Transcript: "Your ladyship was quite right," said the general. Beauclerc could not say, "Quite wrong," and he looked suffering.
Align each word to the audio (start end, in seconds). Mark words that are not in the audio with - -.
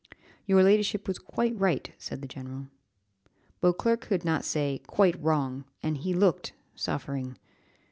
"Your 0.47 0.63
ladyship 0.63 1.07
was 1.07 1.19
quite 1.19 1.55
right," 1.59 1.91
said 1.99 2.23
the 2.23 2.27
general. 2.27 2.69
Beauclerc 3.61 4.01
could 4.01 4.25
not 4.25 4.43
say, 4.43 4.81
"Quite 4.87 5.21
wrong," 5.21 5.63
and 5.83 5.95
he 5.95 6.11
looked 6.15 6.53
suffering. 6.73 7.37